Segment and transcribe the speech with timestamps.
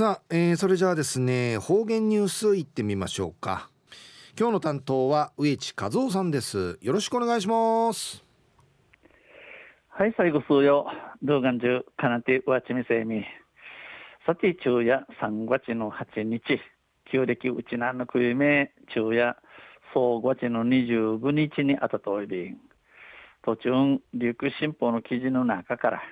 [0.00, 3.68] さあ、えー、それじゃあですね方言ニュースいってみましょうか。
[4.34, 6.78] 今日の担当は植地和夫さんです。
[6.80, 8.24] よろしくお願いします。
[9.90, 10.86] はい最後数曜
[11.22, 13.26] 動画中かなてわちみせみ。
[14.24, 16.58] さて昼夜3月の8日。
[17.12, 19.36] 旧暦うちなんのくゆめ昼夜。
[19.92, 22.58] 総月の25日にあたといびん。
[23.44, 23.68] 途中
[24.14, 26.02] 琉球新報の記事の中から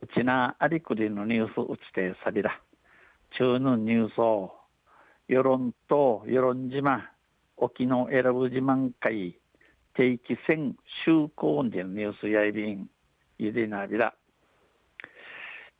[0.00, 2.60] うちなありくりのニュースうちてさびら。
[3.30, 4.52] 中のニュースを
[5.28, 7.10] 世論と世論島
[7.56, 9.38] 沖の選ぶ自慢会
[9.94, 10.76] 定期戦
[11.06, 12.88] 就航でのニュースやいびん
[13.38, 14.14] ゆでなびら。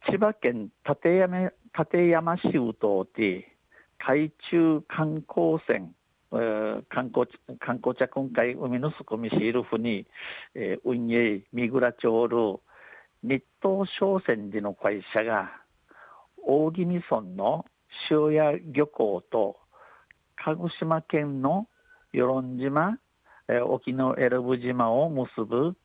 [0.09, 3.57] 千葉県館山館山市うとうて
[3.99, 5.95] 海中観光船
[6.89, 7.27] 観光
[7.59, 10.07] 観光茶今回海のすくみシールフに、
[10.55, 12.61] えー、運営三倉町る
[13.23, 15.51] 日東商船での会社が
[16.49, 17.65] 大宜味村の
[18.09, 19.57] 塩屋漁港と
[20.37, 21.67] 鹿児島県の
[22.13, 22.99] 与論島、
[23.49, 25.77] えー、沖永良部島を結ぶ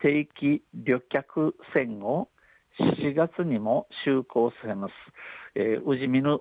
[0.00, 2.28] 定期旅客船を
[2.80, 4.92] 7月にも就航させます。
[5.54, 6.40] えー、宇治見の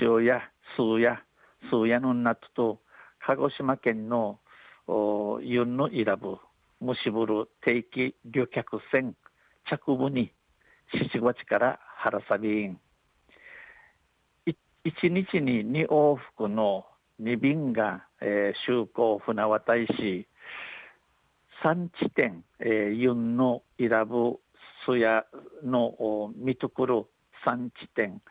[0.00, 0.42] 塩屋、
[0.76, 1.22] 数屋、
[1.70, 2.80] 数屋の納と
[3.24, 4.40] 鹿児島県の
[5.42, 6.38] ユンのイラブ、
[6.80, 9.14] むしぶる定期旅客船
[9.68, 10.32] 着部に
[10.92, 12.80] 7月から原サビン。
[14.84, 16.86] 1日に2往復の
[17.20, 20.26] 2便が、えー、就航船渡し、
[21.62, 24.38] 3地点、えー、ユンのイラブ
[24.86, 25.24] スヤ
[25.62, 27.04] の見とくる
[27.44, 28.22] 3地点、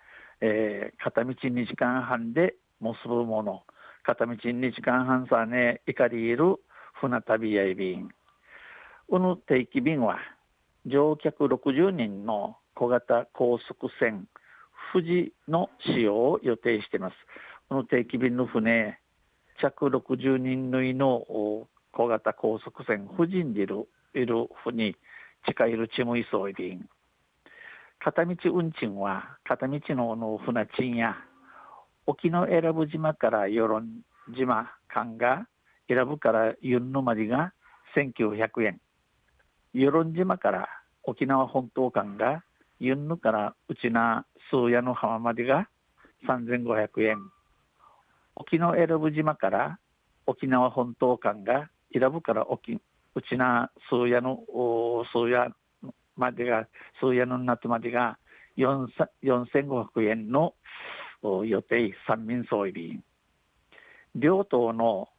[0.42, 3.64] えー、片道2時間半で結ぶもの、
[4.04, 6.56] 片道2時間半さね、いかりいる
[7.00, 8.10] 船旅やい便。
[9.08, 10.18] この定期便は、
[10.86, 14.28] 乗客60人の小型高速船、
[14.92, 17.16] 富士の使用を予定しています。
[17.70, 19.00] この定期便の船、
[19.62, 21.20] 着60人縫いの
[21.92, 24.96] 小型高速船、富士にいるいるに
[25.46, 26.88] 近いるチムイソイ便。
[28.00, 31.18] 片道運賃は片道のの船賃や
[32.08, 33.90] 沖永良部島から与論
[34.34, 35.46] 島間が
[35.90, 37.54] 選ぶからユンのまりが
[37.96, 38.80] 1900円
[39.74, 40.70] 与論島から
[41.04, 42.42] 沖縄本島間が
[42.80, 45.68] ユンヌから内名数屋の浜までが
[46.28, 47.18] 3500円。
[48.36, 49.80] 沖永良部島から
[50.26, 52.80] 沖縄本島間が選ぶから沖
[53.16, 54.40] 内名数屋の
[55.12, 55.50] 数屋
[56.16, 56.68] までが
[57.02, 58.18] 数屋の夏までが
[58.58, 60.54] 4500円の
[61.46, 63.04] 予定三民総理便
[64.16, 65.10] 両党の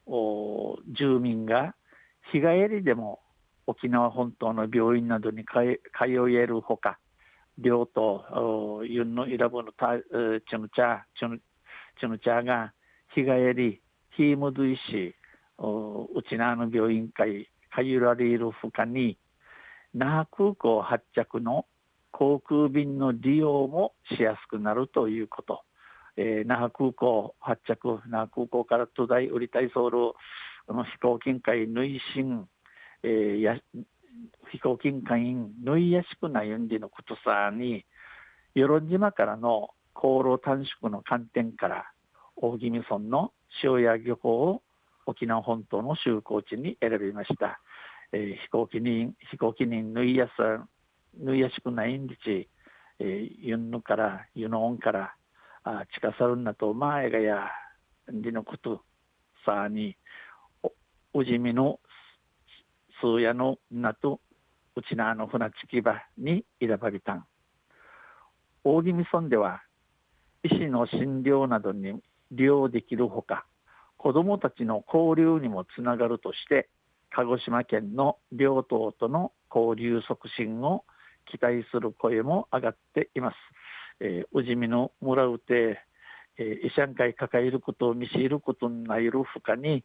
[0.96, 1.74] 住民が
[2.32, 3.20] 日帰りでも
[3.66, 6.98] 沖縄本島の病院などに通えるほか
[7.58, 11.40] 両党ユンのイラブのチュヌチャチュヌ
[11.98, 12.72] チュヌチャが
[13.14, 13.80] 日帰り
[14.16, 15.14] ヒームドゥイシ
[15.58, 19.18] ウチナーの病院会かゆられるほかに
[19.94, 21.66] 那覇空港発着の
[22.12, 25.62] 航空便の利用もしやすくなるということ。
[26.16, 29.96] えー、那覇空港発着、那覇空港から都大売りたいソウル
[30.68, 32.46] の飛行金会累進、
[33.02, 33.56] えー、や
[34.60, 37.86] 飛行金会員縫いやしくないんでのことさに、
[38.54, 41.86] 与論島からの航路短縮の観点から、
[42.36, 43.32] 大宜味村の
[43.64, 44.62] 塩屋漁港を
[45.06, 47.58] 沖縄本島の就航地に選びました。
[48.12, 50.32] えー、飛行機に、飛行機に縫いやす、
[51.18, 52.48] 縫いやしくないんでち、
[52.98, 55.14] えー、ユンヌから、ユノオンから、
[55.64, 57.50] あ近さるんなと前がや
[58.10, 58.82] りのこと
[59.44, 59.96] さに
[61.12, 61.80] おじみの
[63.00, 64.20] 数やのなと
[64.76, 67.24] うちなの船ちき場に選ばれたん
[68.64, 69.62] 大宜味村では
[70.42, 72.00] 医師の診療などに
[72.30, 73.46] 利用できるほか
[73.96, 76.68] 子どもたちの交流にもつながるとして
[77.10, 80.84] 鹿児島県の両党との交流促進を
[81.30, 83.36] 期待する声も上がっています。
[84.00, 85.80] えー、うじみのもらうて、
[86.38, 89.84] えー、医者会抱えることを見知ることになるふかに、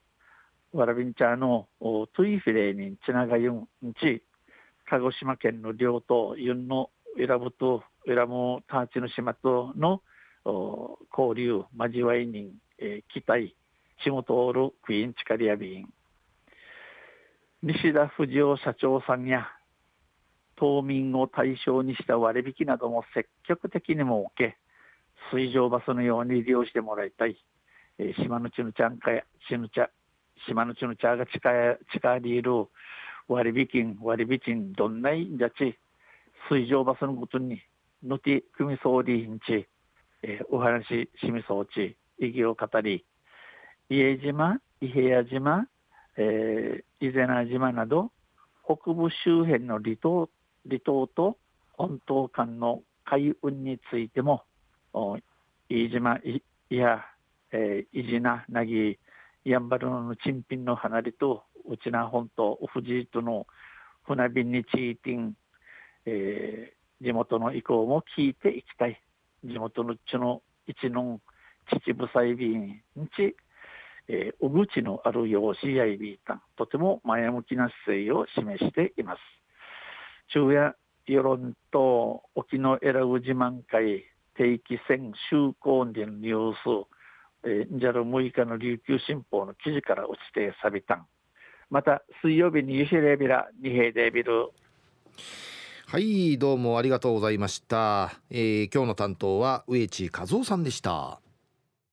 [0.71, 3.68] わらびんちゃのトゥイフィレにちながゆん
[4.00, 4.24] ち、
[4.87, 10.01] 鹿児島県の両島、ユンの選ぶと、選ぶターチの島との
[10.45, 13.55] 交流、交わいに、えー、期待、
[14.03, 15.89] 仕事おるクイーンチカリアビン。
[17.63, 19.47] 西田富士夫社長さんや
[20.55, 24.57] 島民を対象にした割引なども積極的に設け、
[25.31, 27.37] 水上バスのように利用してもらいたい。
[27.97, 29.89] えー、島のちぬちゃんかや、ちぬちゃ、
[30.47, 31.49] 島のちぬちゃが近
[31.91, 32.51] 近にいる
[33.27, 35.77] 割引、割引、どんないんじゃち、
[36.50, 37.62] 水上バスのことに、
[38.04, 39.68] のて、組総理んち、
[40.27, 43.06] えー、お話ししみそうち意義を語り
[43.89, 45.68] 家島伊平屋島、
[46.18, 48.12] えー、伊是名島など
[48.63, 50.30] 北部周辺の離島
[50.68, 51.38] 離島と
[51.74, 54.42] 本島間の海運についても
[55.69, 57.06] 飯島いや、
[57.51, 58.98] え、伊地ななぎ
[59.44, 63.47] やんばるの珍品の離れとうちな本島富士との
[64.03, 65.33] 船便についてん、
[66.06, 69.01] えー、地元の意向も聞いていきたい。
[69.44, 71.19] 地元のちの一の
[71.69, 73.35] 秩父祭便にち、
[74.07, 79.19] えー、お口のある養子やいびいたとても前向きな姿勢を示しています。
[80.27, 80.75] 昼夜
[81.07, 86.57] 世論と沖永良部自慢会定期戦就航でのニュース、
[87.44, 91.07] えー、ジャル6日の琉球新報の記事から落ちてさびたん。
[91.69, 94.50] また水曜日にユシレビラ二平デビル。
[95.88, 101.19] はいどうもありがとうございました、えー、今日の担当は植地和夫さんでした。